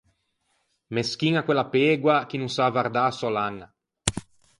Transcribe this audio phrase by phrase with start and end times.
[0.95, 3.67] Meschiña quella pegoa chi no sa avvardâ a sò laña.